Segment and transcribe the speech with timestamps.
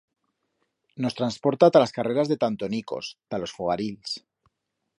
[1.03, 4.17] Nos transporta ta las carreras de tantonicos, ta los fogarils...